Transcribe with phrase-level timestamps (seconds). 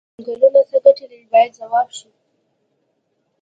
[0.15, 2.09] څنګلونه څه ګټې لري باید ځواب شي.